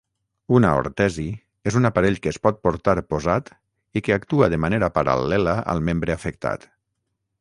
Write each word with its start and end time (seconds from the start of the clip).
Una 0.59 0.69
ortesi 0.77 1.25
és 1.71 1.75
un 1.79 1.89
aparell 1.89 2.17
que 2.23 2.31
es 2.31 2.39
pot 2.47 2.57
portar 2.69 2.95
posat 3.15 3.53
i 4.01 4.03
que 4.07 4.17
actua 4.17 4.49
de 4.55 4.59
manera 4.65 4.91
paral·lela 4.97 5.55
al 5.75 5.85
membre 5.91 6.17
afectat. 6.19 6.67